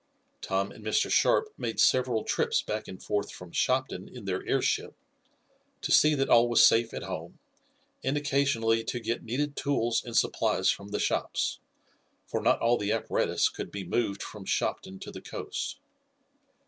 Tom 0.41 0.71
and 0.71 0.83
Mr. 0.83 1.11
Sharp 1.11 1.53
made 1.59 1.79
several 1.79 2.23
trips 2.23 2.63
back 2.63 2.87
and 2.87 3.03
forth 3.03 3.31
from 3.31 3.51
Shopton 3.51 4.07
in 4.07 4.25
their 4.25 4.43
airship, 4.47 4.95
to 5.81 5.91
see 5.91 6.15
that 6.15 6.27
all 6.27 6.49
was 6.49 6.65
safe 6.65 6.91
at 6.91 7.03
home 7.03 7.37
and 8.03 8.17
occasionally 8.17 8.83
to 8.83 8.99
get 8.99 9.21
needed 9.21 9.55
tools 9.55 10.03
and 10.03 10.17
supplies 10.17 10.71
from 10.71 10.87
the 10.87 10.97
shops, 10.99 11.59
for 12.25 12.41
not 12.41 12.57
all 12.61 12.79
the 12.79 12.91
apparatus 12.91 13.47
could 13.47 13.69
be 13.69 13.83
moved 13.85 14.23
from 14.23 14.43
Shopton 14.43 14.97
to 14.97 15.11
the 15.11 15.21
coast. 15.21 15.79